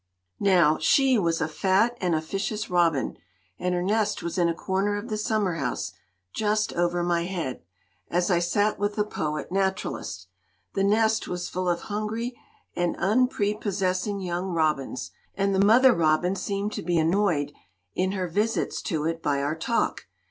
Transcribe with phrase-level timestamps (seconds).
[0.39, 3.17] Now, "she" was a fat and officious robin,
[3.59, 5.93] and her nest was in a corner of the summer house
[6.33, 7.61] just over my head,
[8.09, 10.25] as I sat with the poet naturalist.
[10.73, 12.35] The nest was full of hungry
[12.75, 17.51] and unprepossessing young robins, and the mother robin seemed to be annoyed
[17.93, 20.07] in her visits to it by our talk.